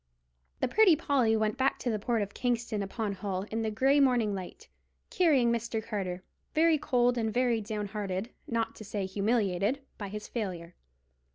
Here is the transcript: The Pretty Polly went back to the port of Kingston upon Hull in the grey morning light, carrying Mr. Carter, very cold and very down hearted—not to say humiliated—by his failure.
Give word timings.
The 0.61 0.67
Pretty 0.67 0.95
Polly 0.95 1.37
went 1.37 1.59
back 1.59 1.77
to 1.77 1.91
the 1.91 1.99
port 1.99 2.23
of 2.23 2.33
Kingston 2.33 2.81
upon 2.81 3.13
Hull 3.13 3.43
in 3.51 3.61
the 3.61 3.69
grey 3.69 3.99
morning 3.99 4.33
light, 4.33 4.67
carrying 5.11 5.51
Mr. 5.51 5.79
Carter, 5.83 6.23
very 6.55 6.79
cold 6.79 7.19
and 7.19 7.31
very 7.31 7.61
down 7.61 7.85
hearted—not 7.85 8.75
to 8.77 8.83
say 8.83 9.05
humiliated—by 9.05 10.07
his 10.09 10.27
failure. 10.27 10.73